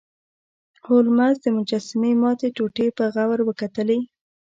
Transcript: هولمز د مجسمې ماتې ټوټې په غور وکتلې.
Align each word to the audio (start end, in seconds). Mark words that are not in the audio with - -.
هولمز 0.87 1.35
د 1.41 1.45
مجسمې 1.57 2.11
ماتې 2.21 2.47
ټوټې 2.55 2.87
په 2.97 3.03
غور 3.13 3.39
وکتلې. 3.45 3.99